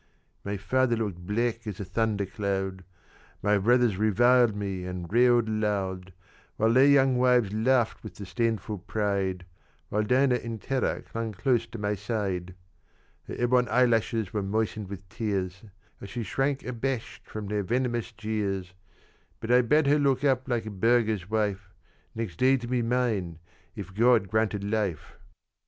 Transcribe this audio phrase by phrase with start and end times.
[0.43, 2.83] "My father looked black as a thunder cloud,
[3.43, 6.11] My brothers reviled me and railed aloud,
[6.57, 9.45] And their young wives laughed with disdainful pride,
[9.89, 12.55] While Dinah in terror clung close to my side.
[13.27, 15.63] "Her ebon eyelashes were moistened with tears,
[16.01, 18.73] As she shrank abashed from their venomous jeers:
[19.39, 21.69] But I bade her look up like a burgher's wife
[22.15, 23.37] Next day to be mine,
[23.75, 25.19] if God granted life.